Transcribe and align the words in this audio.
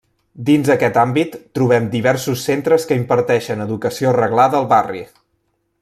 Dins 0.45 0.69
aquest 0.75 0.95
àmbit 1.01 1.35
trobem 1.59 1.89
diversos 1.95 2.47
centres 2.49 2.89
que 2.91 2.97
imparteixen 3.01 3.63
educació 3.67 4.15
reglada 4.21 4.61
al 4.63 4.67
barri. 4.77 5.05